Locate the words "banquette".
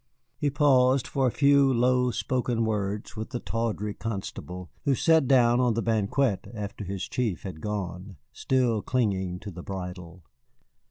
5.83-6.47